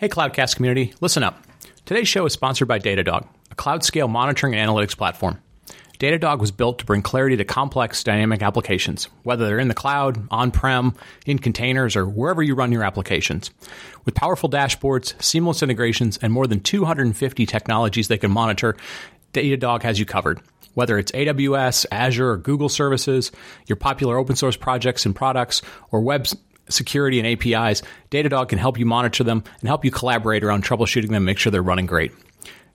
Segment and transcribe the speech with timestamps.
[0.00, 1.42] Hey, Cloudcast community, listen up.
[1.84, 5.42] Today's show is sponsored by Datadog, a cloud scale monitoring and analytics platform.
[5.98, 10.24] Datadog was built to bring clarity to complex dynamic applications, whether they're in the cloud,
[10.30, 10.94] on prem,
[11.26, 13.50] in containers, or wherever you run your applications.
[14.04, 18.76] With powerful dashboards, seamless integrations, and more than 250 technologies they can monitor,
[19.32, 20.40] Datadog has you covered.
[20.74, 23.32] Whether it's AWS, Azure, or Google services,
[23.66, 25.60] your popular open source projects and products,
[25.90, 26.28] or web
[26.68, 31.10] security and APIs, Datadog can help you monitor them and help you collaborate around troubleshooting
[31.10, 32.12] them, make sure they're running great.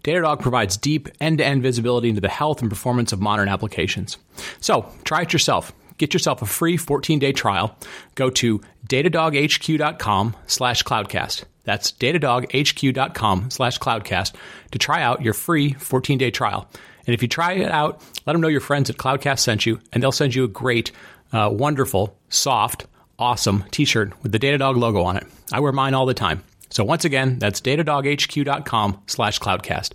[0.03, 4.17] Datadog provides deep end-to-end visibility into the health and performance of modern applications.
[4.59, 5.71] So, try it yourself.
[5.98, 7.77] Get yourself a free 14-day trial.
[8.15, 11.43] Go to datadoghq.com slash cloudcast.
[11.63, 14.34] That's datadoghq.com slash cloudcast
[14.71, 16.67] to try out your free 14-day trial.
[17.05, 19.79] And if you try it out, let them know your friends at Cloudcast sent you,
[19.91, 20.91] and they'll send you a great,
[21.31, 22.87] uh, wonderful, soft,
[23.20, 25.26] awesome t-shirt with the Datadog logo on it.
[25.52, 26.44] I wear mine all the time.
[26.70, 29.94] So once again, that's datadoghq.com slash cloudcast.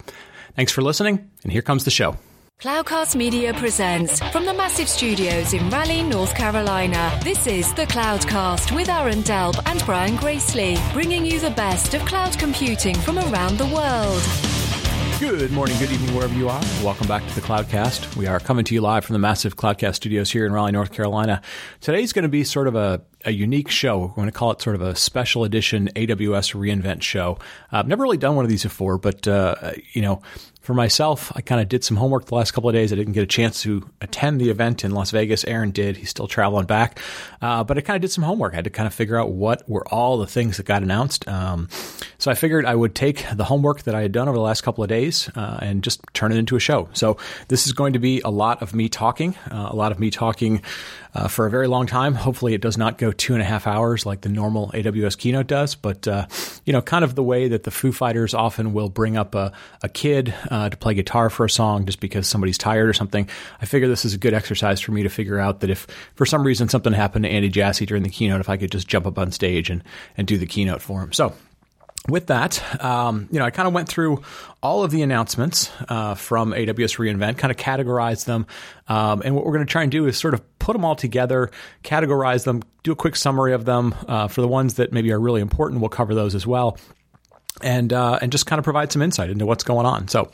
[0.55, 2.17] Thanks for listening, and here comes the show.
[2.61, 7.17] Cloudcast Media presents from the massive studios in Raleigh, North Carolina.
[7.23, 12.05] This is the Cloudcast with Aaron Delp and Brian Gracely, bringing you the best of
[12.05, 14.48] cloud computing from around the world.
[15.21, 16.63] Good morning, good evening, wherever you are.
[16.85, 18.15] Welcome back to the Cloudcast.
[18.15, 20.93] We are coming to you live from the massive Cloudcast studios here in Raleigh, North
[20.93, 21.43] Carolina.
[21.81, 23.99] Today's going to be sort of a, a unique show.
[23.99, 27.37] We're going to call it sort of a special edition AWS reInvent show.
[27.73, 30.23] I've never really done one of these before, but, uh, you know,
[30.69, 32.93] for myself, I kind of did some homework the last couple of days.
[32.93, 35.43] I didn't get a chance to attend the event in Las Vegas.
[35.45, 35.97] Aaron did.
[35.97, 37.01] He's still traveling back.
[37.41, 38.53] Uh, but I kind of did some homework.
[38.53, 41.27] I had to kind of figure out what were all the things that got announced.
[41.27, 41.71] Um,
[42.19, 44.61] so I figured I would take the homework that I had done over the last
[44.61, 46.91] couple of days uh, and just turn it into a show.
[46.93, 47.17] So
[47.49, 50.11] this is going to be a lot of me talking, uh, a lot of me
[50.11, 50.61] talking
[51.15, 52.15] uh, for a very long time.
[52.15, 55.47] Hopefully, it does not go two and a half hours like the normal AWS keynote
[55.47, 56.27] does, but uh,
[56.65, 59.53] you know, kind of the way that the Foo Fighters often will bring up a,
[59.83, 63.29] a kid uh, to play guitar for a song just because somebody's tired or something.
[63.61, 66.27] I figure this is a good exercise for me to figure out that if for
[66.27, 69.07] some reason something happened to Andy Jassy during the keynote, if I could just jump
[69.07, 69.83] up on stage and
[70.17, 71.13] and do the keynote for him.
[71.13, 71.35] So
[72.09, 74.23] with that, um, you know, I kind of went through
[74.63, 78.47] all of the announcements uh, from AWS reInvent, kind of categorized them,
[78.89, 80.97] um, and what we're going to try and do is sort of put them all
[80.97, 81.51] together,
[81.85, 83.95] categorize them, do a quick summary of them.
[84.07, 86.79] Uh, for the ones that maybe are really important, we'll cover those as well
[87.63, 90.09] and uh, and just kind of provide some insight into what's going on.
[90.09, 90.31] So,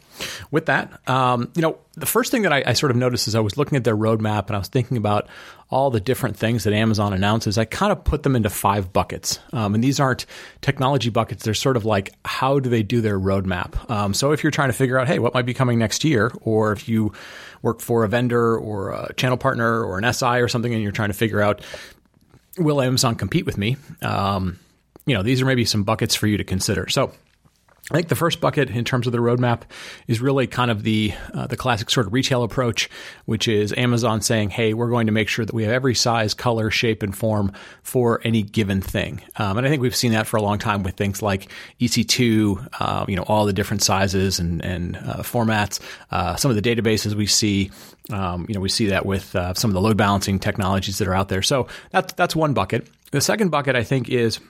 [0.51, 3.35] with that, um, you know, the first thing that I, I, sort of noticed as
[3.35, 5.29] I was looking at their roadmap and I was thinking about
[5.71, 9.39] all the different things that Amazon announces, I kind of put them into five buckets.
[9.53, 10.27] Um, and these aren't
[10.61, 13.91] technology buckets; they're sort of like how do they do their roadmap.
[13.91, 16.33] Um, so, if you're trying to figure out, hey, what might be coming next year,
[16.43, 17.13] or if you
[17.63, 20.93] work for a vendor or a channel partner or an SI or something, and you're
[20.93, 21.63] trying to figure out
[22.57, 23.77] will Amazon compete with me?
[25.07, 26.89] You know, these are maybe some buckets for you to consider.
[26.89, 27.13] So
[27.91, 29.63] I think the first bucket in terms of the roadmap
[30.09, 32.89] is really kind of the uh, the classic sort of retail approach,
[33.27, 36.33] which is Amazon saying, "Hey, we're going to make sure that we have every size,
[36.33, 40.27] color, shape, and form for any given thing." Um, and I think we've seen that
[40.27, 44.39] for a long time with things like EC2, uh, you know, all the different sizes
[44.39, 45.79] and and uh, formats.
[46.11, 47.71] Uh, some of the databases we see,
[48.11, 51.07] um, you know, we see that with uh, some of the load balancing technologies that
[51.07, 51.43] are out there.
[51.43, 52.89] So that's that's one bucket.
[53.11, 54.41] The second bucket, I think, is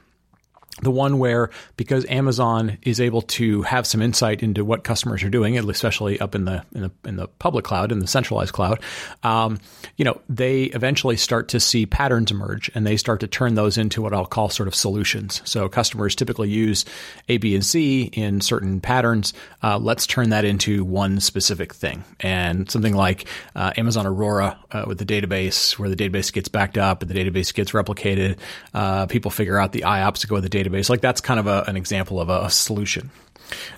[0.83, 5.31] the one where because Amazon is able to have some insight into what customers are
[5.31, 8.81] doing, especially up in the in the, in the public cloud, in the centralized cloud,
[9.23, 9.61] um,
[9.97, 13.79] you know, they eventually start to see patterns emerge, and they start to turn those
[13.79, 15.43] into what I'll call sort of solutions.
[15.45, 16.85] So customers typically use
[17.29, 19.33] A, B, and C in certain patterns.
[19.63, 24.85] Uh, let's turn that into one specific thing, and something like uh, Amazon Aurora uh,
[24.89, 28.39] with the database, where the database gets backed up and the database gets replicated.
[28.73, 30.89] Uh, people figure out the IOPS to go with the database database.
[30.89, 33.11] Like that's kind of a, an example of a, a solution.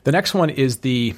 [0.04, 1.14] The next one is the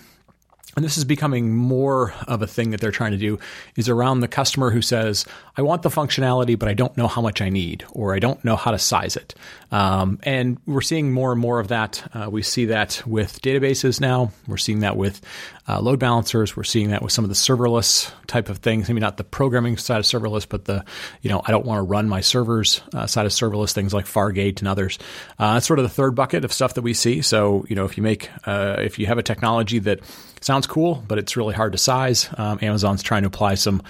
[0.78, 3.38] and this is becoming more of a thing that they're trying to do
[3.74, 7.20] is around the customer who says i want the functionality but i don't know how
[7.20, 9.34] much i need or i don't know how to size it.
[9.70, 12.02] Um, and we're seeing more and more of that.
[12.14, 14.32] Uh, we see that with databases now.
[14.46, 15.20] We're seeing that with
[15.68, 16.56] uh, load balancers.
[16.56, 18.88] We're seeing that with some of the serverless type of things.
[18.88, 20.84] Maybe not the programming side of serverless but the
[21.20, 24.06] you know i don't want to run my servers uh, side of serverless things like
[24.06, 24.98] fargate and others.
[25.38, 27.20] Uh, that's sort of the third bucket of stuff that we see.
[27.20, 30.00] So you know if you make uh, if you have a technology that
[30.40, 32.28] sounds cool, but it's really hard to size.
[32.36, 33.82] Um, Amazon's trying to apply some,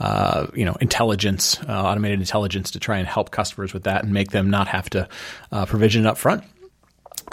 [0.00, 4.12] uh, you know, intelligence, uh, automated intelligence to try and help customers with that and
[4.12, 5.08] make them not have to
[5.52, 6.44] uh, provision it up front.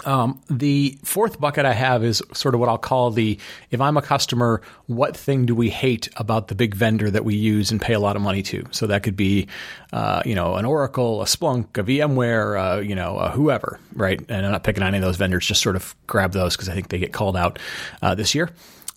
[0.04, 3.38] Um, the fourth bucket I have is sort of what I'll call the
[3.70, 7.34] if I'm a customer, what thing do we hate about the big vendor that we
[7.34, 8.64] use and pay a lot of money to?
[8.70, 9.48] So that could be,
[9.92, 14.20] uh, you know, an Oracle, a Splunk, a VMware, uh, you know, whoever, right?
[14.28, 16.68] And I'm not picking on any of those vendors, just sort of grab those because
[16.68, 17.58] I think they get called out
[18.02, 18.50] uh, this year.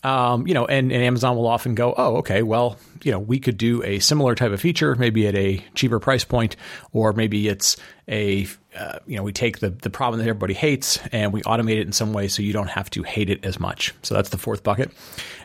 [0.04, 3.40] Um, you know, and, and Amazon will often go, oh, okay, well, you know, we
[3.40, 6.56] could do a similar type of feature, maybe at a cheaper price point,
[6.94, 7.78] or maybe it's
[8.08, 8.48] a,
[8.78, 11.88] uh, you know, we take the, the problem that everybody hates and we automate it
[11.88, 13.94] in some way so you don't have to hate it as much.
[14.04, 14.92] So that's the fourth bucket.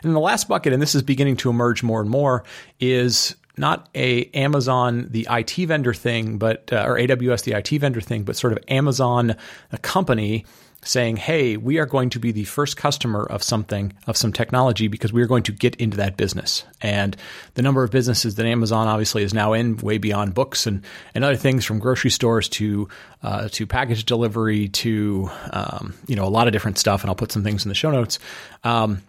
[0.03, 2.43] And the last bucket, and this is beginning to emerge more and more,
[2.79, 8.01] is not a Amazon the IT vendor thing, but uh, or AWS the IT vendor
[8.01, 9.35] thing, but sort of Amazon
[9.71, 10.45] a company
[10.83, 14.87] saying, hey, we are going to be the first customer of something, of some technology,
[14.87, 16.63] because we are going to get into that business.
[16.81, 17.15] And
[17.55, 20.83] the number of businesses that Amazon obviously is now in, way beyond books and,
[21.15, 22.89] and other things from grocery stores to
[23.21, 27.01] uh, to package delivery to um, you know a lot of different stuff.
[27.01, 28.19] And I'll put some things in the show notes.
[28.63, 29.01] Um,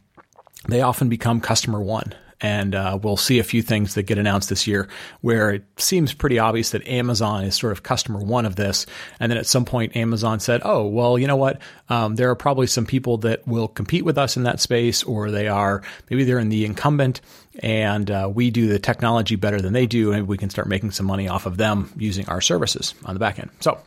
[0.68, 4.48] they often become customer one and uh, we'll see a few things that get announced
[4.48, 4.88] this year
[5.20, 8.86] where it seems pretty obvious that Amazon is sort of customer one of this.
[9.20, 11.60] And then at some point, Amazon said, oh, well, you know what?
[11.88, 15.30] Um, there are probably some people that will compete with us in that space, or
[15.30, 17.20] they are maybe they're in the incumbent
[17.60, 20.90] and uh, we do the technology better than they do, and we can start making
[20.90, 23.50] some money off of them using our services on the back end.
[23.60, 23.78] So,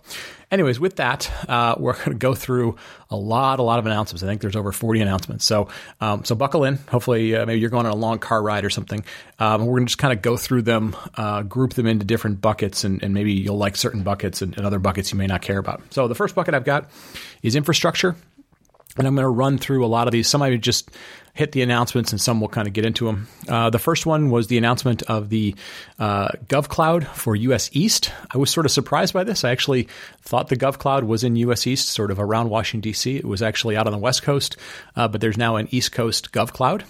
[0.51, 2.77] anyways, with that, uh, we're going to go through
[3.09, 4.23] a lot, a lot of announcements.
[4.23, 5.45] I think there's over 40 announcements.
[5.45, 5.67] So,
[5.99, 6.75] um, so buckle in.
[6.89, 9.03] Hopefully, uh, maybe you're going on a long car ride or something.
[9.39, 12.41] Um, we're going to just kind of go through them, uh, group them into different
[12.41, 15.41] buckets, and, and, maybe you'll like certain buckets and, and other buckets you may not
[15.41, 15.81] care about.
[15.91, 16.89] So, the first bucket I've got
[17.41, 17.86] is infrastructure.
[18.97, 20.27] And I'm going to run through a lot of these.
[20.27, 20.89] Some I just
[21.37, 23.27] hit the announcements, and some will kind of get into them.
[23.47, 25.53] Uh, the first one was the announcement of the
[25.99, 28.11] uh, GovCloud for US East.
[28.33, 29.43] I was sort of surprised by this.
[29.43, 29.87] I actually
[30.23, 33.17] thought the GovCloud was in US East, sort of around Washington, D.C.
[33.17, 34.57] It was actually out on the West Coast,
[34.95, 36.83] uh, but there's now an East Coast GovCloud.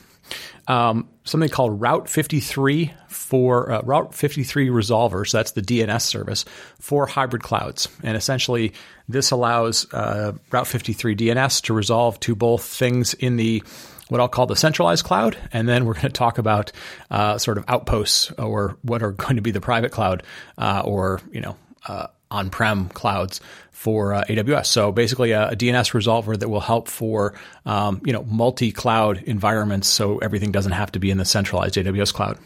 [0.68, 2.94] Um, something called Route 53
[3.28, 5.28] for uh, Route 53 Resolver.
[5.28, 6.46] So that's the DNS service
[6.80, 7.90] for hybrid clouds.
[8.02, 8.72] And essentially,
[9.10, 13.64] this allows uh, Route 53 DNS to resolve to both things in the
[14.08, 16.72] what I'll call the centralized cloud, and then we're going to talk about
[17.12, 20.24] uh, sort of outposts or what are going to be the private cloud
[20.58, 21.58] uh, or you know
[21.90, 23.42] uh, on-prem clouds
[23.72, 24.68] for uh, AWS.
[24.68, 27.34] So basically, a, a, DNS resolver that will help for
[27.66, 32.14] um, you know multi-cloud environments, so everything doesn't have to be in the centralized AWS
[32.14, 32.38] cloud.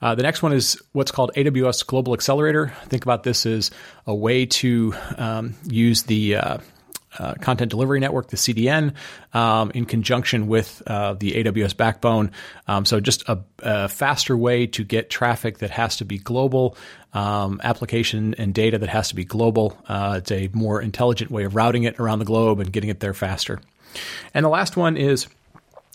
[0.00, 2.72] Uh, the next one is what's called AWS Global Accelerator.
[2.86, 3.70] Think about this as
[4.06, 6.58] a way to um, use the uh,
[7.18, 8.94] uh, content delivery network, the CDN,
[9.34, 12.30] um, in conjunction with uh, the AWS backbone.
[12.66, 16.76] Um, so, just a, a, faster way to get traffic that has to be global,
[17.12, 19.78] um, application and data that has to be global.
[19.86, 23.00] Uh, it's a more intelligent way of routing it around the globe and getting it
[23.00, 23.60] there faster.
[24.32, 25.26] And the last one is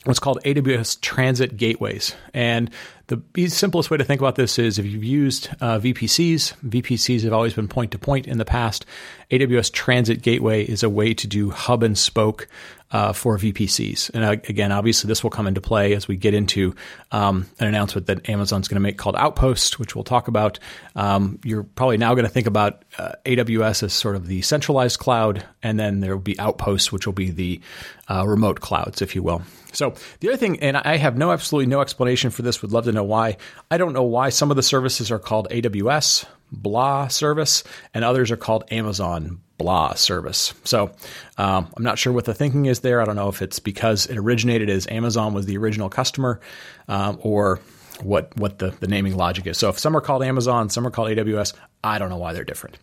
[0.04, 2.16] what's called AWS Transit Gateways.
[2.34, 2.70] And
[3.08, 7.32] the simplest way to think about this is if you've used uh, VPCs, VPCs have
[7.32, 8.86] always been point to point in the past.
[9.32, 12.48] AWS Transit Gateway is a way to do hub and spoke
[12.92, 14.12] uh, for VPCs.
[14.14, 16.76] And uh, again, obviously, this will come into play as we get into
[17.12, 20.60] um, an announcement that Amazon's going to make called Outpost, which we'll talk about.
[20.96, 25.00] Um, you're probably now going to think about uh, AWS as sort of the centralized
[25.00, 27.60] cloud, and then there will be Outposts, which will be the
[28.08, 29.42] uh, remote clouds, if you will.
[29.74, 32.62] So the other thing, and I have no absolutely no explanation for this.
[32.62, 33.38] Would love to know why.
[33.72, 37.64] I don't know why some of the services are called AWS blah service,
[37.94, 40.54] and others are called Amazon blah service.
[40.64, 40.92] So
[41.38, 43.02] um, I'm not sure what the thinking is there.
[43.02, 46.40] I don't know if it's because it originated as Amazon was the original customer,
[46.88, 47.60] um, or
[48.02, 49.58] what what the, the naming logic is.
[49.58, 52.44] So if some are called Amazon, some are called AWS, I don't know why they're
[52.44, 52.78] different.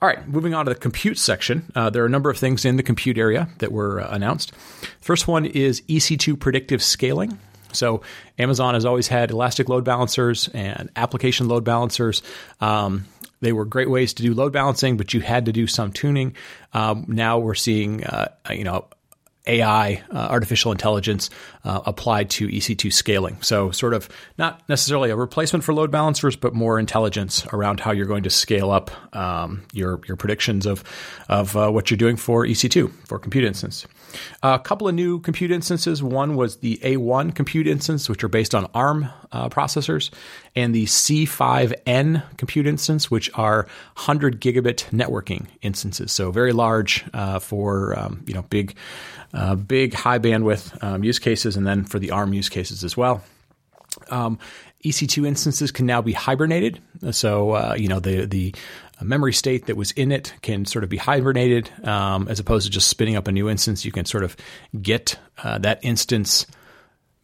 [0.00, 1.70] All right, moving on to the compute section.
[1.74, 4.52] Uh, there are a number of things in the compute area that were uh, announced.
[5.00, 7.38] First one is EC2 predictive scaling.
[7.72, 8.02] So
[8.38, 12.22] Amazon has always had elastic load balancers and application load balancers.
[12.60, 13.06] Um,
[13.40, 16.34] they were great ways to do load balancing, but you had to do some tuning.
[16.72, 18.86] Um, now we're seeing, uh, you know,
[19.46, 21.30] AI, uh, artificial intelligence,
[21.64, 23.40] uh, applied to EC2 scaling.
[23.40, 27.92] So, sort of not necessarily a replacement for load balancers, but more intelligence around how
[27.92, 30.84] you're going to scale up um, your your predictions of
[31.28, 33.86] of uh, what you're doing for EC2 for compute instance.
[34.42, 36.02] A couple of new compute instances.
[36.02, 40.10] One was the A1 compute instance, which are based on ARM uh, processors,
[40.54, 46.12] and the C5N compute instance, which are 100 gigabit networking instances.
[46.12, 48.76] So very large uh, for um, you know big,
[49.34, 52.96] uh, big high bandwidth um, use cases, and then for the ARM use cases as
[52.96, 53.22] well.
[54.10, 54.38] Um,
[54.84, 56.80] EC2 instances can now be hibernated.
[57.10, 58.54] So, uh, you know, the, the
[59.04, 62.70] memory state that was in it can sort of be hibernated um, as opposed to
[62.72, 63.84] just spinning up a new instance.
[63.84, 64.36] You can sort of
[64.80, 66.46] get uh, that instance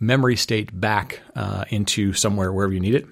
[0.00, 3.06] memory state back uh, into somewhere wherever you need it.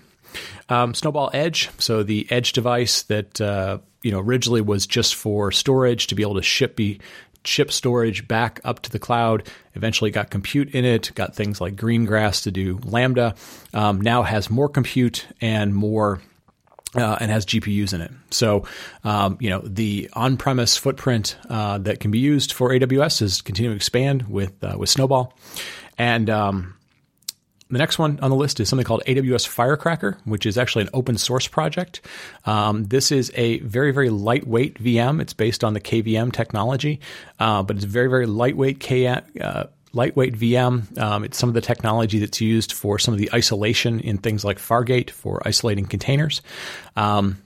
[0.69, 5.52] Um, Snowball Edge, so the Edge device that uh, you know originally was just for
[5.52, 7.00] storage to be able to ship be
[7.45, 9.49] ship storage back up to the cloud.
[9.75, 13.35] Eventually got compute in it, got things like Greengrass to do Lambda.
[13.75, 16.21] Um, now has more compute and more.
[16.94, 18.11] Uh, and has GPUs in it.
[18.30, 18.66] So,
[19.02, 23.72] um, you know, the on-premise footprint uh, that can be used for AWS is continuing
[23.72, 25.32] to expand with uh, with Snowball,
[25.96, 26.75] and um,
[27.72, 30.90] the next one on the list is something called AWS Firecracker, which is actually an
[30.92, 32.02] open source project.
[32.44, 35.22] Um, this is a very, very lightweight VM.
[35.22, 37.00] It's based on the KVM technology,
[37.38, 39.06] uh, but it's very, very lightweight K.
[39.06, 40.99] Uh, lightweight VM.
[40.99, 44.44] Um, it's some of the technology that's used for some of the isolation in things
[44.44, 46.42] like Fargate for isolating containers.
[46.96, 47.42] Um,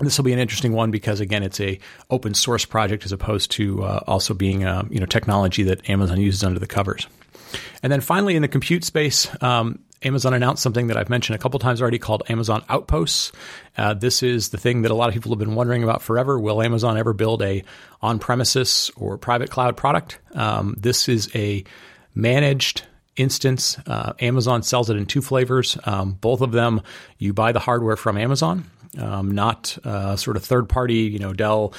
[0.00, 1.78] this will be an interesting one because again, it's a
[2.10, 6.20] open source project as opposed to uh, also being a, you know technology that Amazon
[6.20, 7.06] uses under the covers.
[7.82, 11.38] And then finally, in the compute space, um, Amazon announced something that I've mentioned a
[11.38, 13.32] couple times already called Amazon Outposts.
[13.76, 16.38] Uh, this is the thing that a lot of people have been wondering about forever.
[16.38, 17.64] Will Amazon ever build a
[18.02, 20.18] on-premises or private cloud product?
[20.34, 21.64] Um, this is a
[22.14, 22.82] managed
[23.16, 23.78] instance.
[23.86, 25.78] Uh, Amazon sells it in two flavors.
[25.84, 26.82] Um, both of them,
[27.18, 31.72] you buy the hardware from Amazon, um, not uh, sort of third-party, you know, Dell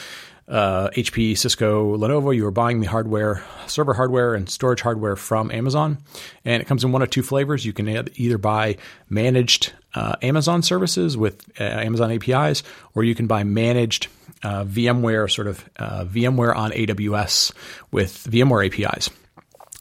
[0.48, 2.36] uh, HP, Cisco, Lenovo.
[2.36, 5.98] You are buying the hardware, server hardware, and storage hardware from Amazon,
[6.44, 7.66] and it comes in one of two flavors.
[7.66, 8.78] You can either buy
[9.10, 14.08] managed uh, Amazon services with uh, Amazon APIs, or you can buy managed
[14.44, 17.52] uh, VMware, sort of uh, VMware on AWS
[17.92, 19.10] with VMware APIs.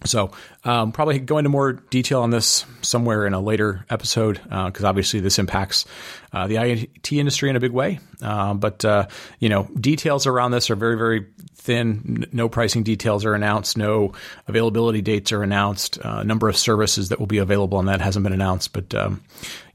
[0.04, 0.33] So,
[0.64, 4.88] um, probably go into more detail on this somewhere in a later episode because uh,
[4.88, 5.87] obviously this impacts
[6.34, 8.00] uh, the IT industry in a big way.
[8.20, 9.06] Uh, but uh,
[9.38, 12.26] you know, details around this are very, very thin.
[12.32, 13.78] No pricing details are announced.
[13.78, 14.12] No
[14.48, 15.98] availability dates are announced.
[15.98, 18.72] A uh, number of services that will be available on that hasn't been announced.
[18.72, 19.22] But um,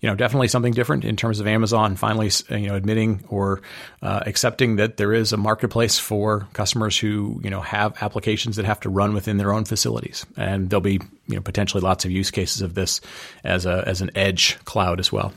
[0.01, 3.61] you know, definitely something different in terms of Amazon finally, you know, admitting or
[4.01, 8.65] uh, accepting that there is a marketplace for customers who you know have applications that
[8.65, 12.11] have to run within their own facilities, and there'll be you know potentially lots of
[12.11, 12.99] use cases of this
[13.45, 15.33] as a as an edge cloud as well.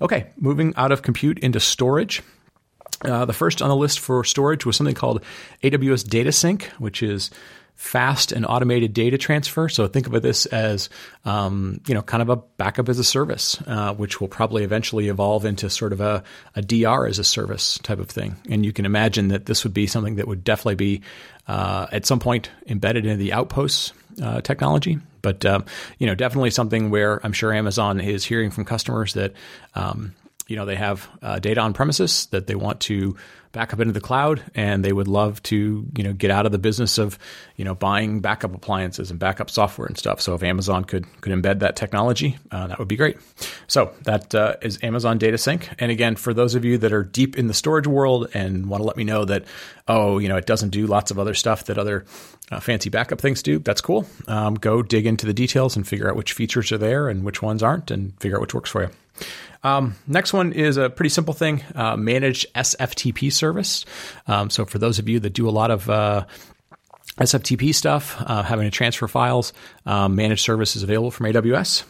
[0.00, 2.22] Okay, moving out of compute into storage.
[3.02, 5.22] Uh, the first on the list for storage was something called
[5.62, 7.30] AWS Data Sync, which is
[7.78, 9.68] fast and automated data transfer.
[9.68, 10.90] So think of this as,
[11.24, 15.06] um, you know, kind of a backup as a service, uh, which will probably eventually
[15.06, 16.24] evolve into sort of a,
[16.56, 18.34] a, DR as a service type of thing.
[18.50, 21.02] And you can imagine that this would be something that would definitely be
[21.46, 24.98] uh, at some point embedded into the Outposts uh, technology.
[25.22, 25.64] But um,
[25.98, 29.34] you know, definitely something where I'm sure Amazon is hearing from customers that
[29.76, 30.16] um,
[30.48, 33.16] you know they have uh, data on premises that they want to
[33.52, 36.52] back up into the cloud, and they would love to you know get out of
[36.52, 37.18] the business of
[37.56, 40.20] you know buying backup appliances and backup software and stuff.
[40.20, 43.18] So if Amazon could could embed that technology, uh, that would be great.
[43.66, 45.68] So that uh, is Amazon Data Sync.
[45.78, 48.80] And again, for those of you that are deep in the storage world and want
[48.80, 49.44] to let me know that
[49.86, 52.04] oh you know it doesn't do lots of other stuff that other
[52.50, 54.06] uh, fancy backup things do, that's cool.
[54.26, 57.42] Um, go dig into the details and figure out which features are there and which
[57.42, 58.90] ones aren't, and figure out which works for you.
[59.62, 63.84] Um, next one is a pretty simple thing: uh, managed SFTP service.
[64.26, 66.26] Um, so for those of you that do a lot of uh,
[67.18, 69.52] SFTP stuff, uh, having to transfer files,
[69.86, 71.84] um, managed services available from AWS.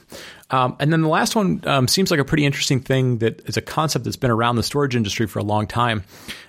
[0.50, 3.58] Um, and then the last one um, seems like a pretty interesting thing that is
[3.58, 6.04] a concept that's been around the storage industry for a long time.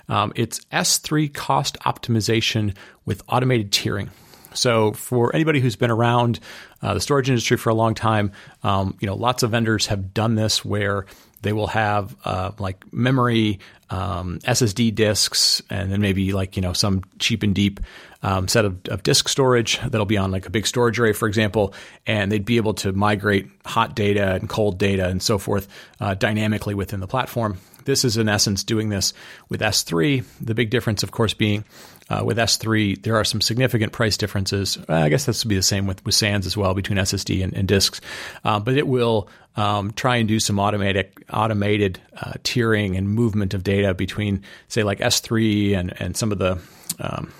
[0.07, 4.09] Um, it's S3 cost optimization with automated tiering.
[4.53, 6.39] So for anybody who's been around
[6.81, 8.31] uh, the storage industry for a long time,
[8.63, 11.05] um, you know, lots of vendors have done this where
[11.41, 16.73] they will have uh, like memory, um, SSD disks, and then maybe like you know
[16.73, 17.79] some cheap and deep
[18.21, 21.27] um, set of, of, disk storage that'll be on like a big storage array, for
[21.27, 21.73] example,
[22.05, 25.67] and they'd be able to migrate hot data and cold data and so forth
[26.01, 27.57] uh, dynamically within the platform.
[27.85, 29.13] This is in essence doing this
[29.47, 30.23] with S3.
[30.41, 31.63] The big difference, of course, being
[32.09, 34.77] uh, with S3, there are some significant price differences.
[34.87, 37.53] I guess this would be the same with, with SANs as well between SSD and,
[37.53, 38.01] and disks,
[38.43, 43.53] uh, but it will um, try and do some automatic automated uh, tiering and movement
[43.53, 46.59] of data between, say, like S3 and and some of the
[46.99, 47.31] um,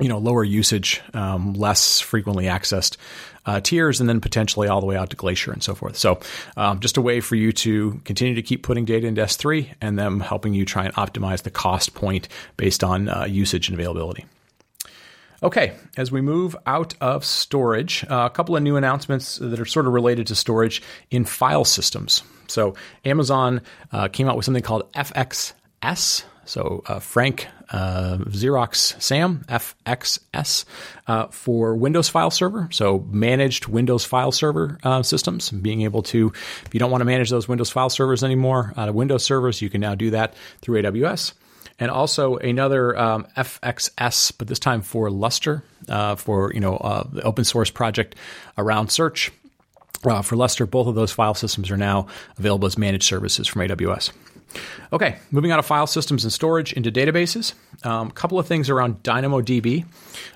[0.00, 2.96] you know lower usage, um, less frequently accessed
[3.46, 5.96] uh, tiers, and then potentially all the way out to Glacier and so forth.
[5.96, 6.20] So,
[6.56, 9.98] um, just a way for you to continue to keep putting data into S3 and
[9.98, 14.24] them helping you try and optimize the cost point based on uh, usage and availability.
[15.42, 19.66] Okay, as we move out of storage, uh, a couple of new announcements that are
[19.66, 22.22] sort of related to storage in file systems.
[22.48, 22.74] So,
[23.04, 23.60] Amazon
[23.92, 30.64] uh, came out with something called FXS So uh, Frank uh, Xerox SAM FXS
[31.06, 32.68] uh, for Windows File Server.
[32.70, 35.50] So managed Windows File Server uh, systems.
[35.50, 36.32] Being able to,
[36.66, 39.62] if you don't want to manage those Windows File Servers anymore out of Windows servers,
[39.62, 41.32] you can now do that through AWS.
[41.80, 47.04] And also another um, FXS, but this time for Lustre, uh, for you know uh,
[47.10, 48.14] the open source project
[48.56, 49.32] around search.
[50.22, 52.06] for Lustre, both of those file systems are now
[52.38, 54.12] available as managed services from AWS.
[54.92, 57.54] Okay, moving out of file systems and storage into databases.
[57.82, 59.84] A um, couple of things around DynamoDB.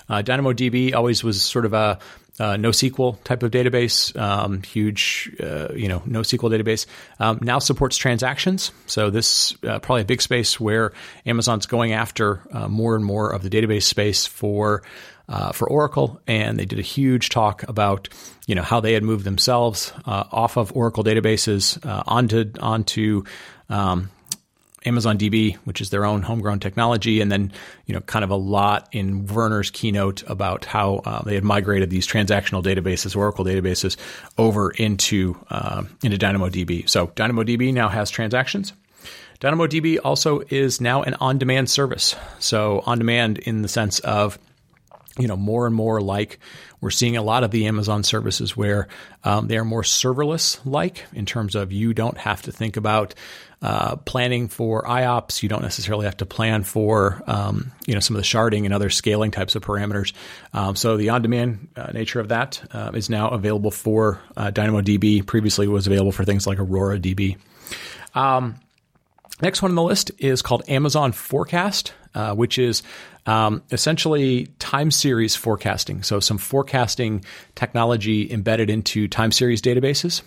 [0.09, 1.99] Uh, DynamoDB always was sort of a
[2.39, 6.85] uh, NoSQL type of database, um, huge, uh, you know, NoSQL database.
[7.19, 10.93] Um, now supports transactions, so this uh, probably a big space where
[11.25, 14.83] Amazon's going after uh, more and more of the database space for
[15.29, 18.09] uh, for Oracle, and they did a huge talk about
[18.47, 23.23] you know how they had moved themselves uh, off of Oracle databases onto onto
[23.69, 24.09] um,
[24.85, 27.51] Amazon DB, which is their own homegrown technology, and then
[27.85, 31.89] you know kind of a lot in Werner's keynote about how uh, they had migrated
[31.89, 33.97] these transactional databases, Oracle databases,
[34.37, 36.89] over into uh, into DynamoDB.
[36.89, 38.73] So DynamoDB now has transactions.
[39.41, 42.13] DynamoDB also is now an on-demand service.
[42.39, 44.37] So on-demand in the sense of
[45.17, 46.39] you know more and more like
[46.81, 48.87] we're seeing a lot of the Amazon services where
[49.23, 53.15] um, they are more serverless like in terms of you don't have to think about
[53.61, 55.43] uh, planning for IOPS.
[55.43, 58.73] You don't necessarily have to plan for um, you know some of the sharding and
[58.73, 60.13] other scaling types of parameters.
[60.53, 65.25] Um, so the on-demand uh, nature of that uh, is now available for uh, DynamoDB.
[65.25, 67.37] Previously, it was available for things like Aurora DB.
[68.15, 68.55] Um,
[69.41, 72.81] next one on the list is called Amazon Forecast, uh, which is
[73.25, 76.03] um, essentially time series forecasting.
[76.03, 77.23] So some forecasting
[77.55, 80.21] technology embedded into time series databases.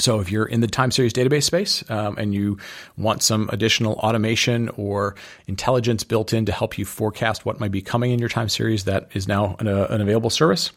[0.00, 2.58] So if you're in the time series database space um, and you
[2.96, 5.14] want some additional automation or
[5.46, 8.84] intelligence built in to help you forecast what might be coming in your time series,
[8.84, 10.72] that is now an, uh, an available service.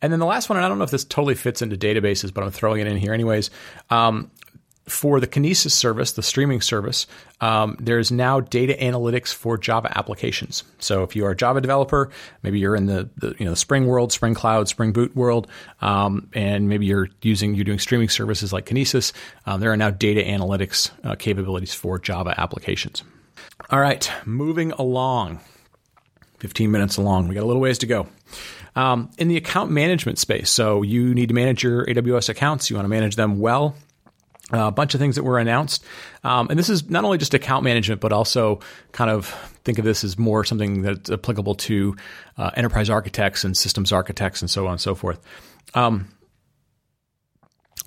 [0.00, 2.32] And then the last one, and I don't know if this totally fits into databases,
[2.32, 3.50] but I'm throwing it in here anyways.
[3.90, 4.30] Um,
[4.88, 7.08] for the Kinesis service, the streaming service,
[7.40, 10.62] um, there's now data analytics for Java applications.
[10.78, 12.10] So if you are a Java developer,
[12.42, 15.48] maybe you're in the, the you know Spring world, Spring Cloud, Spring Boot world,
[15.80, 19.12] um, and maybe you're using you're doing streaming services like Kinesis.
[19.44, 23.02] Um, there are now data analytics uh, capabilities for Java applications.
[23.70, 25.40] All right, moving along.
[26.38, 27.28] 15 minutes along.
[27.28, 28.06] We got a little ways to go.
[28.76, 32.68] Um, in the account management space, so you need to manage your AWS accounts.
[32.68, 33.74] You want to manage them well
[34.52, 35.84] a bunch of things that were announced.
[36.22, 38.60] Um, and this is not only just account management, but also
[38.92, 39.26] kind of
[39.64, 41.96] think of this as more something that's applicable to
[42.38, 45.18] uh, enterprise architects and systems architects and so on and so forth.
[45.74, 46.08] Um,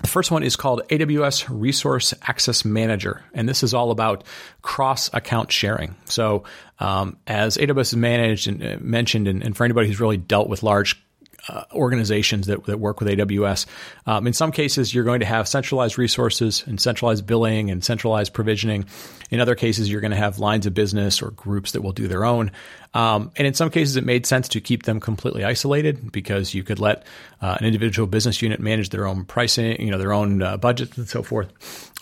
[0.02, 4.24] the first one is called AWS Resource Access Manager, and this is all about
[4.62, 5.94] cross account sharing.
[6.06, 6.44] So,
[6.78, 10.48] um, as AWS is managed and uh, mentioned, and, and for anybody who's really dealt
[10.48, 11.02] with large
[11.48, 13.66] uh, organizations that, that work with AWS.
[14.06, 18.32] Um, in some cases, you're going to have centralized resources and centralized billing and centralized
[18.32, 18.86] provisioning.
[19.30, 22.08] In other cases, you're going to have lines of business or groups that will do
[22.08, 22.50] their own.
[22.92, 26.64] Um, and in some cases, it made sense to keep them completely isolated because you
[26.64, 27.04] could let
[27.40, 30.98] uh, an individual business unit manage their own pricing, you know, their own uh, budgets
[30.98, 31.48] and so forth.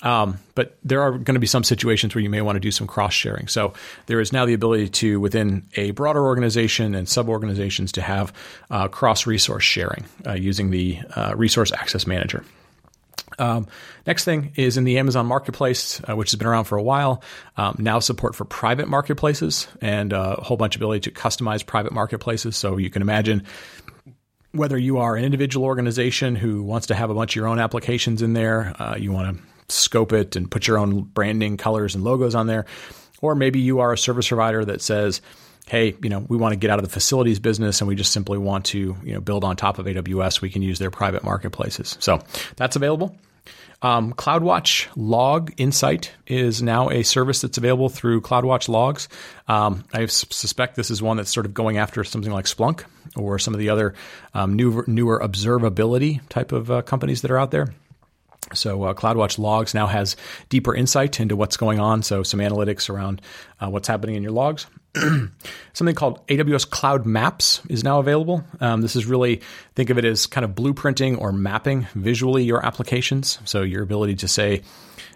[0.04, 2.70] Um, but there are going to be some situations where you may want to do
[2.70, 3.48] some cross sharing.
[3.48, 3.74] So
[4.06, 8.32] there is now the ability to, within a broader organization and sub organizations, to have
[8.70, 12.44] uh, cross resource sharing uh, using the uh, Resource Access Manager.
[13.38, 13.66] Um,
[14.06, 17.22] next thing is in the Amazon Marketplace, uh, which has been around for a while.
[17.56, 21.64] Um, now support for private marketplaces and uh, a whole bunch of ability to customize
[21.64, 22.56] private marketplaces.
[22.56, 23.44] So you can imagine
[24.52, 27.58] whether you are an individual organization who wants to have a bunch of your own
[27.58, 31.94] applications in there, uh, you want to scope it and put your own branding, colors,
[31.94, 32.64] and logos on there,
[33.20, 35.20] or maybe you are a service provider that says,
[35.68, 38.12] hey, you know, we want to get out of the facilities business and we just
[38.12, 40.40] simply want to, you know, build on top of AWS.
[40.40, 41.98] We can use their private marketplaces.
[42.00, 42.22] So
[42.56, 43.14] that's available.
[43.80, 49.08] Um, CloudWatch Log Insight is now a service that's available through CloudWatch Logs.
[49.46, 52.84] Um, I suspect this is one that's sort of going after something like Splunk
[53.16, 53.94] or some of the other
[54.34, 57.68] um, newer, newer observability type of uh, companies that are out there.
[58.54, 60.16] So uh, CloudWatch Logs now has
[60.48, 62.02] deeper insight into what's going on.
[62.02, 63.20] So some analytics around
[63.60, 64.66] uh, what's happening in your logs.
[65.74, 68.42] Something called AWS Cloud Maps is now available.
[68.60, 69.42] Um, this is really
[69.74, 73.38] think of it as kind of blueprinting or mapping visually your applications.
[73.44, 74.62] So your ability to say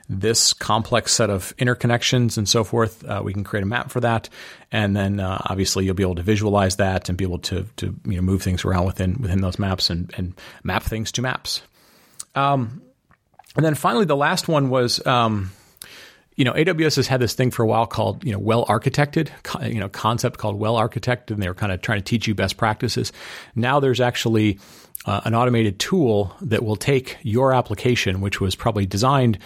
[0.09, 3.05] this complex set of interconnections and so forth.
[3.05, 4.29] Uh, we can create a map for that,
[4.71, 7.95] and then uh, obviously you'll be able to visualize that and be able to to
[8.05, 11.63] you know move things around within within those maps and and map things to maps.
[12.35, 12.83] Um,
[13.57, 15.51] and then finally, the last one was um,
[16.37, 19.29] you know, AWS has had this thing for a while called, you know, well architected,
[19.71, 22.35] you know, concept called well architected, and they were kind of trying to teach you
[22.35, 23.12] best practices.
[23.55, 24.59] Now there's actually
[25.05, 29.38] uh, an automated tool that will take your application, which was probably designed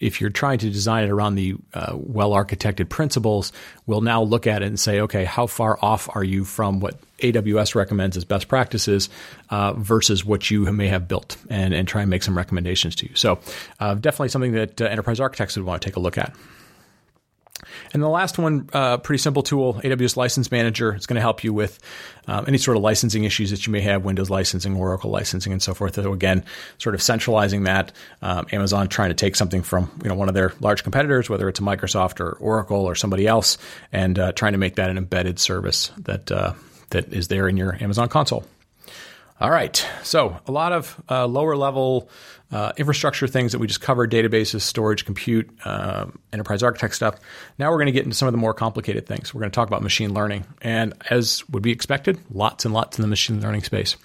[0.00, 3.52] if you're trying to design it around the uh, well architected principles,
[3.86, 6.98] we'll now look at it and say, okay, how far off are you from what
[7.18, 9.10] AWS recommends as best practices
[9.50, 13.08] uh, versus what you may have built, and, and try and make some recommendations to
[13.08, 13.14] you.
[13.14, 13.38] So,
[13.78, 16.34] uh, definitely something that uh, enterprise architects would want to take a look at.
[17.92, 20.92] And the last one, uh, pretty simple tool, AWS License Manager.
[20.92, 21.78] It's going to help you with
[22.26, 25.62] um, any sort of licensing issues that you may have, Windows licensing, Oracle licensing, and
[25.62, 25.94] so forth.
[25.94, 26.44] So again,
[26.78, 27.92] sort of centralizing that.
[28.22, 31.48] Um, Amazon trying to take something from you know one of their large competitors, whether
[31.48, 33.58] it's a Microsoft or Oracle or somebody else,
[33.92, 36.54] and uh, trying to make that an embedded service that uh,
[36.90, 38.44] that is there in your Amazon console.
[39.40, 39.86] All right.
[40.02, 42.10] So, a lot of uh, lower level
[42.52, 47.16] uh, infrastructure things that we just covered databases, storage, compute, uh, enterprise architect stuff.
[47.58, 49.32] Now we're going to get into some of the more complicated things.
[49.32, 50.44] We're going to talk about machine learning.
[50.60, 53.96] And as would be expected, lots and lots in the machine learning space.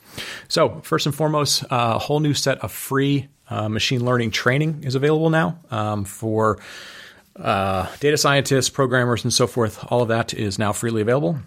[0.47, 4.83] So, first and foremost, uh, a whole new set of free uh, machine learning training
[4.83, 6.59] is available now um, for
[7.35, 9.83] uh, data scientists, programmers, and so forth.
[9.91, 11.37] All of that is now freely available.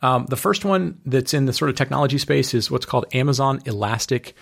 [0.00, 3.60] Um, the first one that's in the sort of technology space is what's called Amazon
[3.66, 4.34] Elastic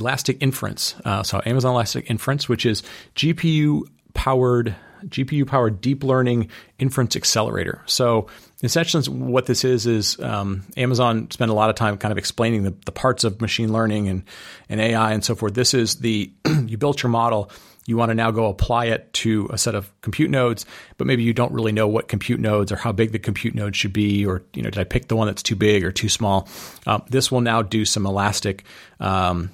[0.00, 0.94] Elastic Inference.
[1.04, 2.82] Uh, so Amazon Elastic Inference, which is
[3.14, 3.82] GPU
[4.14, 7.82] powered GPU powered deep learning inference accelerator.
[7.86, 8.26] So
[8.64, 12.64] essentially, what this is is um, Amazon spent a lot of time kind of explaining
[12.64, 14.24] the, the parts of machine learning and
[14.68, 15.54] and AI and so forth.
[15.54, 16.32] This is the
[16.66, 17.50] you built your model
[17.88, 20.66] you want to now go apply it to a set of compute nodes,
[20.98, 23.74] but maybe you don't really know what compute nodes or how big the compute node
[23.74, 26.10] should be, or you know, did I pick the one that's too big or too
[26.10, 26.50] small?
[26.86, 28.64] Uh, this will now do some elastic.
[29.00, 29.48] Um,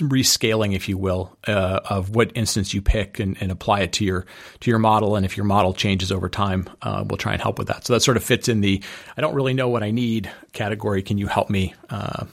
[0.00, 4.04] rescaling, if you will, uh, of what instance you pick and, and, apply it to
[4.04, 4.26] your
[4.60, 5.16] to your model.
[5.16, 7.86] And if your model changes over time, uh, we'll try and help with that.
[7.86, 8.82] So that sort of fits in the
[9.16, 11.02] I don't really know what I need category.
[11.02, 12.26] Can you help me, uh,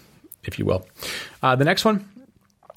[0.43, 0.87] if you will?
[1.41, 2.09] Uh, the next one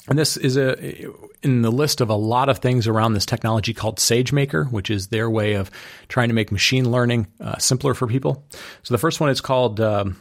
[0.08, 1.06] and this is a
[1.42, 5.08] in the list of a lot of things around this technology called SageMaker, which is
[5.08, 5.70] their way of
[6.08, 8.44] trying to make machine learning uh, simpler for people.
[8.82, 10.16] So the first one is called um,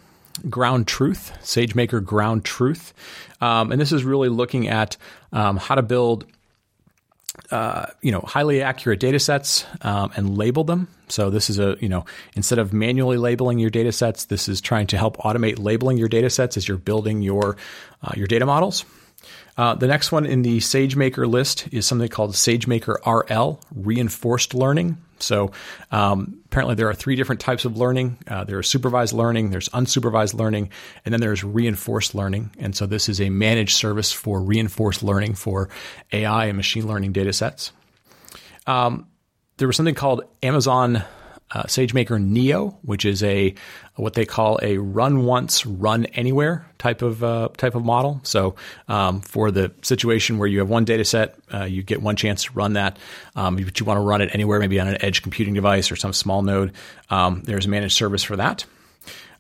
[0.50, 2.94] Ground Truth, SageMaker Ground Truth,
[3.42, 4.98] um, and this is really looking at
[5.32, 6.26] um, how to build.
[7.52, 10.88] Uh, you know, highly accurate data sets um, and label them.
[11.10, 14.62] So this is a, you know, instead of manually labeling your data sets, this is
[14.62, 17.58] trying to help automate labeling your data sets as you're building your
[18.02, 18.86] uh, your data models.
[19.58, 24.98] Uh, the next one in the SageMaker list is something called SageMaker RL, reinforced learning.
[25.20, 25.52] So
[25.92, 28.18] um, apparently there are three different types of learning.
[28.28, 30.70] Uh, there's supervised learning, there's unsupervised learning,
[31.04, 32.52] and then there's reinforced learning.
[32.60, 35.70] And so this is a managed service for reinforced learning for
[36.12, 37.72] AI and machine learning data sets.
[38.68, 39.08] Um,
[39.58, 41.04] there was something called Amazon
[41.56, 43.56] uh, SageMaker Neo, which is a
[43.96, 48.20] what they call a run once, run anywhere type of uh, type of model.
[48.24, 48.56] So
[48.90, 52.44] um, for the situation where you have one data set, uh, you get one chance
[52.44, 53.00] to run that,
[53.38, 55.96] um, but you want to run it anywhere, maybe on an edge computing device or
[55.96, 56.74] some small node.
[57.10, 58.66] Um, there's a managed service for that.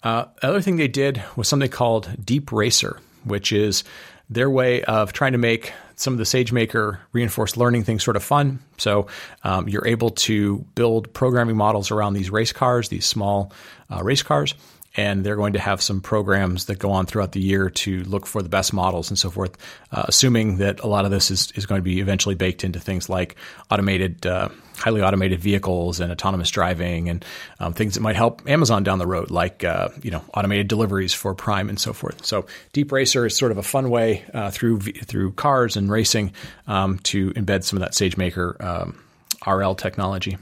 [0.02, 3.84] Uh, the other thing they did was something called Deep Racer, which is
[4.30, 8.24] their way of trying to make some of the SageMaker reinforced learning things sort of
[8.24, 8.60] fun.
[8.78, 9.08] So
[9.44, 13.52] um, you're able to build programming models around these race cars, these small
[13.90, 14.56] uh, race cars,
[14.96, 18.26] and they're going to have some programs that go on throughout the year to look
[18.26, 19.58] for the best models and so forth,
[19.92, 22.80] uh, assuming that a lot of this is, is going to be eventually baked into
[22.80, 23.36] things like
[23.70, 27.26] automated, uh, highly automated vehicles and autonomous driving and
[27.60, 31.14] um, things that might help Amazon down the road, like uh, you know automated deliveries
[31.14, 32.26] for Prime and so forth.
[32.26, 36.34] So Deep Racer is sort of a fun way uh, through through cars and racing
[36.68, 39.00] um, to embed some of that SageMaker um,
[39.46, 40.38] RL technology.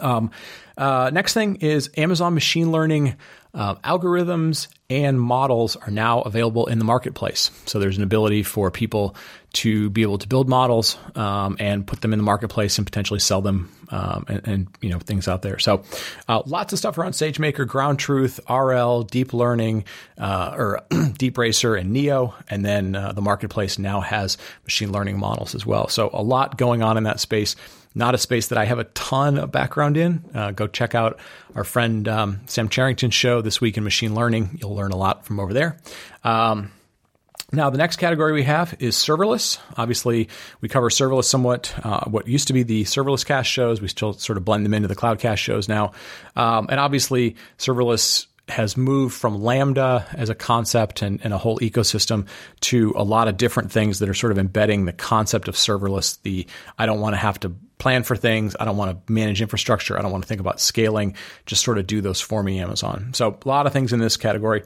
[0.00, 0.30] Um,
[0.76, 3.16] uh, next thing is Amazon machine learning
[3.54, 7.50] uh, algorithms and models are now available in the marketplace.
[7.66, 9.14] So there's an ability for people
[9.54, 13.20] to be able to build models um, and put them in the marketplace and potentially
[13.20, 15.60] sell them um, and, and, you know things out there.
[15.60, 15.84] So
[16.28, 19.84] uh, lots of stuff around SageMaker, Ground Truth, RL, Deep Learning,
[20.18, 20.80] uh, or
[21.16, 25.64] Deep Racer and Neo, and then uh, the marketplace now has machine learning models as
[25.64, 25.86] well.
[25.86, 27.54] So a lot going on in that space.
[27.94, 30.24] Not a space that I have a ton of background in.
[30.34, 31.20] Uh, go check out
[31.54, 34.58] our friend um, Sam Charrington's show this week in machine learning.
[34.60, 35.78] You'll learn a lot from over there.
[36.24, 36.72] Um,
[37.52, 39.58] now, the next category we have is serverless.
[39.76, 40.28] Obviously,
[40.60, 41.72] we cover serverless somewhat.
[41.84, 44.74] Uh, what used to be the Serverless Cast shows, we still sort of blend them
[44.74, 45.92] into the Cloudcast shows now.
[46.34, 51.58] Um, and obviously, serverless has moved from Lambda as a concept and, and, a whole
[51.60, 52.26] ecosystem
[52.60, 56.20] to a lot of different things that are sort of embedding the concept of serverless.
[56.22, 56.46] The
[56.78, 58.56] I don't want to have to plan for things.
[58.58, 59.98] I don't want to manage infrastructure.
[59.98, 61.16] I don't want to think about scaling.
[61.46, 63.12] Just sort of do those for me, Amazon.
[63.14, 64.62] So a lot of things in this category.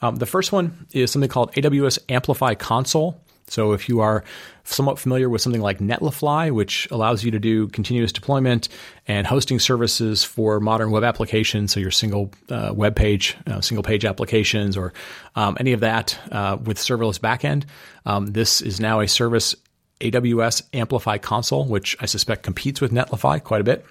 [0.00, 3.20] Um, the first one is something called AWS Amplify Console.
[3.48, 4.24] So if you are
[4.64, 8.68] somewhat familiar with something like Netlify, which allows you to do continuous deployment
[9.06, 13.82] and hosting services for modern web applications, so your single uh, web page, uh, single
[13.82, 14.92] page applications, or
[15.36, 17.64] um, any of that uh, with serverless backend,
[18.06, 19.54] um, this is now a service
[20.02, 23.86] AWS Amplify Console, which I suspect competes with Netlify quite a bit.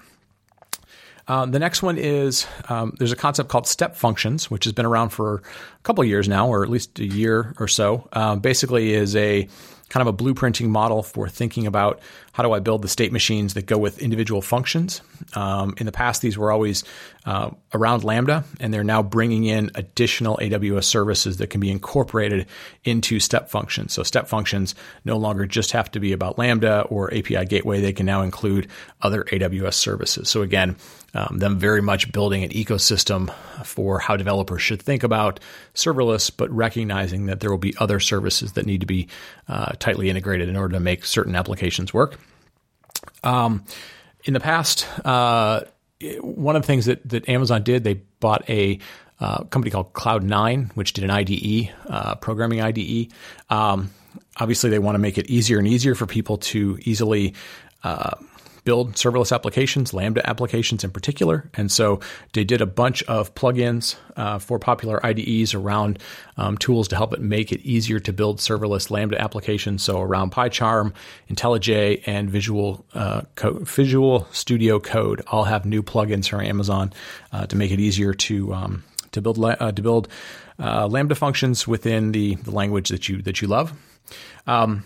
[1.28, 4.86] Um, the next one is um, there's a concept called step functions, which has been
[4.86, 8.08] around for a couple years now, or at least a year or so.
[8.12, 9.48] Um, basically, is a
[9.88, 12.00] kind of a blueprinting model for thinking about
[12.32, 15.02] how do I build the state machines that go with individual functions.
[15.34, 16.82] Um, in the past, these were always
[17.26, 22.46] uh, around Lambda, and they're now bringing in additional AWS services that can be incorporated
[22.84, 23.92] into step functions.
[23.92, 27.92] So, step functions no longer just have to be about Lambda or API Gateway, they
[27.92, 28.68] can now include
[29.02, 30.30] other AWS services.
[30.30, 30.76] So, again,
[31.14, 33.32] um, them very much building an ecosystem
[33.64, 35.40] for how developers should think about
[35.74, 39.08] serverless, but recognizing that there will be other services that need to be
[39.48, 42.18] uh, tightly integrated in order to make certain applications work.
[43.22, 43.64] Um,
[44.24, 45.62] in the past, uh,
[46.20, 48.78] one of the things that, that Amazon did, they bought a
[49.20, 53.12] uh, company called Cloud9, which did an IDE, uh, programming IDE.
[53.50, 53.90] Um,
[54.36, 57.34] obviously, they want to make it easier and easier for people to easily
[57.84, 58.12] uh,
[58.64, 61.50] build serverless applications, Lambda applications in particular.
[61.54, 62.00] And so
[62.32, 65.98] they did a bunch of plugins uh, for popular IDEs around
[66.36, 69.82] um, tools to help it make it easier to build serverless Lambda applications.
[69.82, 70.92] So around PyCharm,
[71.30, 76.92] IntelliJ, and Visual uh, Visual Studio Code all have new plugins from Amazon
[77.32, 80.08] uh, to make it easier to um, to build uh, to build
[80.58, 83.72] uh, Lambda functions within the, the language that you that you love.
[84.46, 84.84] Um,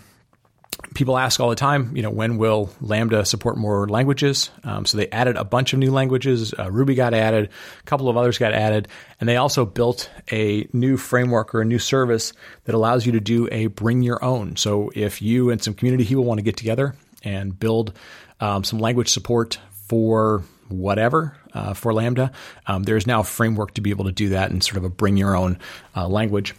[0.93, 4.49] people ask all the time, you know, when will Lambda support more languages?
[4.63, 6.53] Um, so they added a bunch of new languages.
[6.57, 7.49] Uh, Ruby got added,
[7.79, 8.87] a couple of others got added,
[9.19, 12.33] and they also built a new framework or a new service
[12.65, 14.55] that allows you to do a bring your own.
[14.55, 17.93] So if you and some community people want to get together and build
[18.39, 22.31] um, some language support for whatever uh, for Lambda,
[22.67, 24.89] um, there's now a framework to be able to do that in sort of a
[24.89, 25.59] bring your own
[25.95, 26.53] uh, language.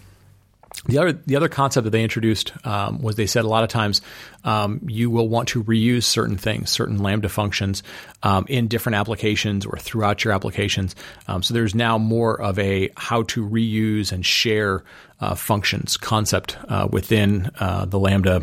[0.87, 3.69] The other the other concept that they introduced um, was they said a lot of
[3.69, 4.01] times
[4.45, 7.83] um, you will want to reuse certain things, certain Lambda functions
[8.23, 10.95] um, in different applications or throughout your applications.
[11.27, 14.85] Um, so there's now more of a how to reuse and share
[15.21, 18.43] uh, functions concept uh, within uh, the Lambda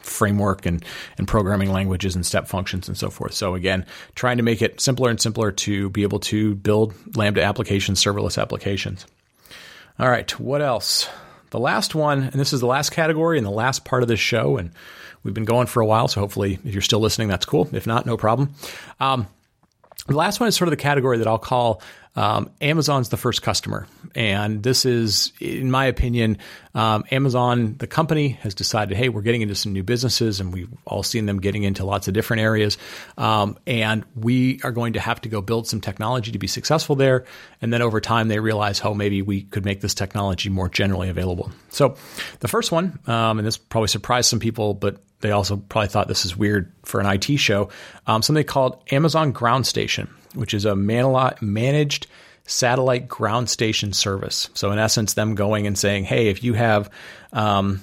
[0.00, 0.84] framework and,
[1.18, 3.34] and programming languages and step functions and so forth.
[3.34, 7.42] So again, trying to make it simpler and simpler to be able to build Lambda
[7.42, 9.06] applications, serverless applications.
[9.98, 11.08] All right, what else?
[11.50, 14.20] The last one, and this is the last category and the last part of this
[14.20, 14.70] show, and
[15.22, 17.68] we've been going for a while, so hopefully if you're still listening, that's cool.
[17.72, 18.54] If not, no problem.
[19.00, 19.26] Um,
[20.06, 21.82] the last one is sort of the category that I'll call
[22.16, 23.86] um, Amazon's the first customer.
[24.14, 26.38] And this is, in my opinion,
[26.74, 30.68] um, Amazon, the company, has decided, hey, we're getting into some new businesses, and we've
[30.86, 32.78] all seen them getting into lots of different areas.
[33.18, 36.96] Um, and we are going to have to go build some technology to be successful
[36.96, 37.24] there.
[37.60, 41.10] And then over time, they realize, oh, maybe we could make this technology more generally
[41.10, 41.50] available.
[41.68, 41.96] So
[42.40, 46.08] the first one, um, and this probably surprised some people, but they also probably thought
[46.08, 47.70] this is weird for an IT show,
[48.06, 52.06] um, something called Amazon Ground Station, which is a managed
[52.44, 54.48] satellite ground station service.
[54.54, 56.90] So in essence, them going and saying, hey, if you have,
[57.32, 57.80] um,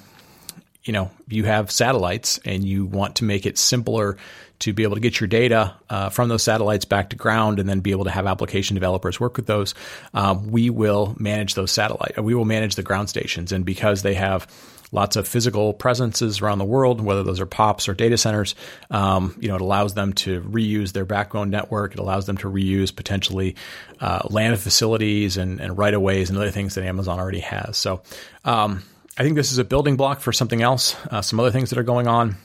[0.83, 4.17] you know, you have satellites and you want to make it simpler
[4.59, 7.67] to be able to get your data uh, from those satellites back to ground and
[7.67, 9.75] then be able to have application developers work with those,
[10.13, 12.21] um, we will manage those satellite.
[12.23, 14.47] We will manage the ground stations, and because they have
[14.93, 18.55] lots of physical presences around the world, whether those are POPs or data centers.
[18.91, 21.93] Um, you know, it allows them to reuse their backbone network.
[21.93, 23.55] It allows them to reuse potentially
[23.99, 27.75] uh, land facilities and, and right of ways and other things that Amazon already has.
[27.75, 28.03] So
[28.45, 28.83] um,
[29.17, 31.79] I think this is a building block for something else, uh, some other things that
[31.79, 32.37] are going on.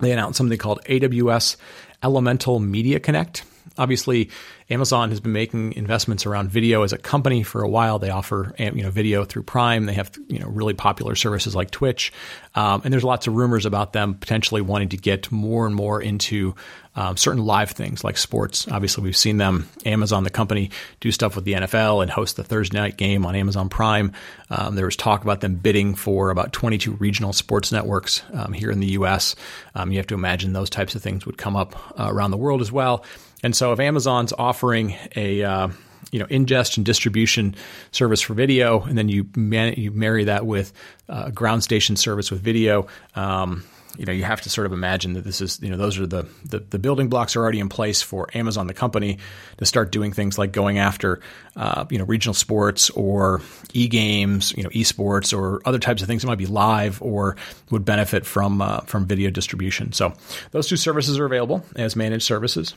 [0.00, 1.56] They announced something called AWS
[2.02, 3.44] Elemental Media Connect
[3.78, 4.30] obviously
[4.68, 7.98] Amazon has been making investments around video as a company for a while.
[7.98, 9.86] They offer you know video through Prime.
[9.86, 12.12] They have you know really popular services like Twitch,
[12.54, 16.02] um, and there's lots of rumors about them potentially wanting to get more and more
[16.02, 16.54] into
[16.96, 18.66] um, certain live things like sports.
[18.68, 22.44] Obviously, we've seen them Amazon, the company, do stuff with the NFL and host the
[22.44, 24.12] Thursday night game on Amazon Prime.
[24.50, 28.70] Um, there was talk about them bidding for about 22 regional sports networks um, here
[28.70, 29.36] in the U.S.
[29.74, 32.36] Um, you have to imagine those types of things would come up uh, around the
[32.36, 33.04] world as well.
[33.42, 35.68] And so if Amazon's offering a uh,
[36.10, 37.54] you know ingest and distribution
[37.92, 40.72] service for video, and then you man- you marry that with
[41.08, 42.86] uh, ground station service with video.
[43.14, 43.64] Um,
[43.98, 46.06] you know you have to sort of imagine that this is you know those are
[46.06, 49.18] the, the, the building blocks are already in place for Amazon the company
[49.58, 51.20] to start doing things like going after
[51.56, 53.40] uh, you know regional sports or
[53.72, 57.36] e games you know esports or other types of things that might be live or
[57.70, 59.92] would benefit from uh, from video distribution.
[59.92, 60.12] So
[60.50, 62.74] those two services are available as managed services.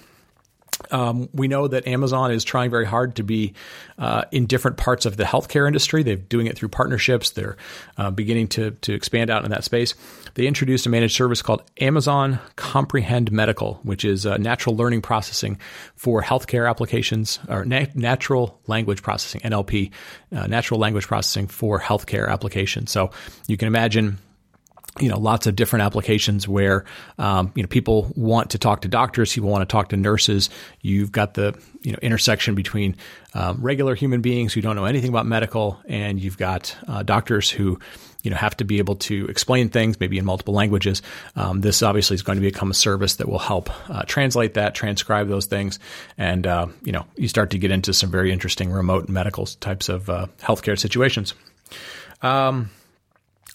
[0.91, 3.53] Um, we know that Amazon is trying very hard to be
[3.97, 6.03] uh, in different parts of the healthcare industry.
[6.03, 7.31] They're doing it through partnerships.
[7.31, 7.57] They're
[7.97, 9.95] uh, beginning to to expand out in that space.
[10.35, 15.59] They introduced a managed service called Amazon Comprehend Medical, which is uh, natural learning processing
[15.95, 19.91] for healthcare applications or na- natural language processing (NLP),
[20.35, 22.91] uh, natural language processing for healthcare applications.
[22.91, 23.11] So
[23.47, 24.17] you can imagine
[24.99, 26.85] you know lots of different applications where
[27.17, 30.49] um, you know people want to talk to doctors people want to talk to nurses.
[30.81, 32.95] You've got the you know intersection between
[33.33, 37.49] um, regular human beings who don't know anything about medical and you've got uh, doctors
[37.49, 37.79] who
[38.23, 41.01] you know have to be able to explain things maybe in multiple languages.
[41.35, 44.75] Um, this obviously is going to become a service that will help uh, translate that
[44.75, 45.79] transcribe those things.
[46.17, 49.87] And uh, you know you start to get into some very interesting remote medical types
[49.87, 51.33] of uh, healthcare situations.
[52.21, 52.69] Um,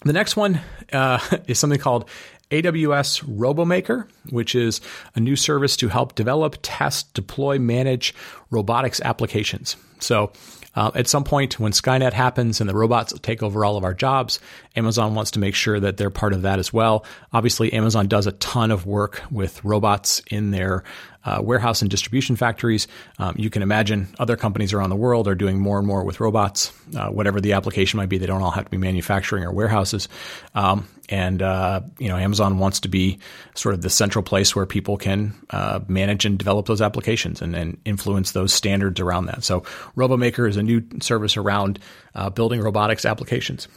[0.03, 2.09] the next one uh, is something called
[2.51, 4.81] AWS RoboMaker, which is
[5.15, 8.13] a new service to help develop, test, deploy, manage
[8.51, 9.75] robotics applications.
[9.99, 10.31] So,
[10.75, 13.93] uh, at some point, when Skynet happens and the robots take over all of our
[13.93, 14.39] jobs,
[14.75, 17.05] Amazon wants to make sure that they're part of that as well.
[17.31, 20.83] Obviously, Amazon does a ton of work with robots in their
[21.23, 22.87] uh, warehouse and distribution factories.
[23.19, 26.19] Um, you can imagine other companies around the world are doing more and more with
[26.19, 28.17] robots, uh, whatever the application might be.
[28.17, 30.09] They don't all have to be manufacturing or warehouses.
[30.53, 33.19] Um, and uh, you know, Amazon wants to be
[33.53, 37.55] sort of the central place where people can uh, manage and develop those applications and,
[37.55, 39.43] and, influence those standards around that.
[39.43, 39.61] So,
[39.95, 41.79] RoboMaker is a new service around
[42.15, 43.67] uh, building robotics applications.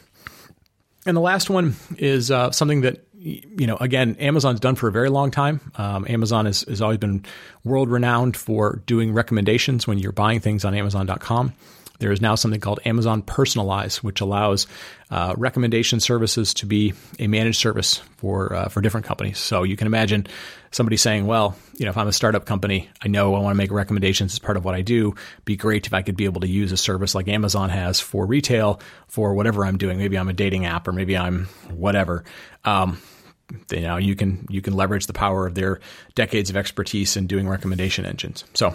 [1.07, 4.93] And the last one is uh, something that you know, again, Amazon's done for a
[4.93, 5.61] very long time.
[5.75, 7.25] Um, Amazon has, has always been
[7.64, 11.53] world renowned for doing recommendations when you're buying things on Amazon.com.
[11.98, 14.66] There is now something called Amazon Personalize, which allows
[15.11, 19.38] uh, recommendation services to be a managed service for uh, for different companies.
[19.38, 20.26] So you can imagine
[20.70, 23.58] somebody saying, "Well, you know, if I'm a startup company, I know I want to
[23.58, 25.14] make recommendations as part of what I do.
[25.44, 28.26] Be great if I could be able to use a service like Amazon has for
[28.26, 29.98] retail for whatever I'm doing.
[29.98, 32.24] Maybe I'm a dating app, or maybe I'm whatever."
[32.64, 32.98] Um,
[33.70, 35.80] you know you can you can leverage the power of their
[36.14, 38.44] decades of expertise in doing recommendation engines.
[38.54, 38.74] So,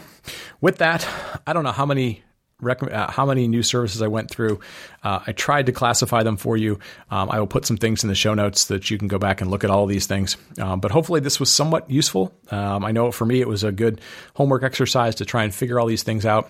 [0.62, 1.08] with that,
[1.46, 2.24] I don't know how many
[2.64, 4.60] rec- uh, how many new services I went through.
[5.04, 6.80] Uh, I tried to classify them for you.
[7.12, 9.42] Um, I will put some things in the show notes that you can go back
[9.42, 10.38] and look at all these things.
[10.60, 12.34] Um, but hopefully, this was somewhat useful.
[12.50, 14.02] Um, I know for me, it was a good
[14.36, 16.50] homework exercise to try and figure all these things out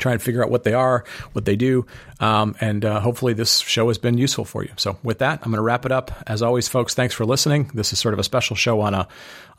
[0.00, 1.86] try and figure out what they are, what they do,
[2.18, 4.70] um, and uh, hopefully this show has been useful for you.
[4.76, 6.10] So with that, I'm going to wrap it up.
[6.26, 7.70] As always, folks, thanks for listening.
[7.74, 9.08] This is sort of a special show on a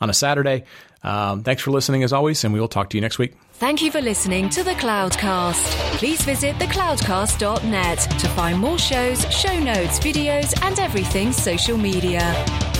[0.00, 0.64] on a Saturday.
[1.04, 3.34] Um, thanks for listening as always, and we will talk to you next week.
[3.54, 5.64] Thank you for listening to the Cloudcast.
[5.96, 12.71] Please visit thecloudcast.net to find more shows, show notes, videos, and everything social media.